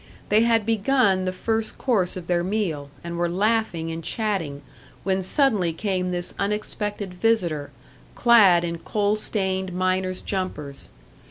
They 0.29 0.39
had 0.41 0.65
begun 0.65 1.25
the 1.25 1.31
first 1.31 1.77
course 1.77 2.17
of 2.17 2.25
their 2.25 2.43
meal, 2.43 2.89
and 3.03 3.17
were 3.19 3.29
laughing 3.29 3.91
and 3.91 4.03
chatting, 4.03 4.63
when 5.03 5.21
suddenly 5.21 5.73
came 5.73 6.09
this 6.09 6.33
unexpected 6.39 7.13
visitor, 7.13 7.69
clad 8.15 8.63
in 8.63 8.79
coal 8.79 9.15
stained 9.15 9.73
miner's 9.73 10.23
jumpers. 10.23 10.89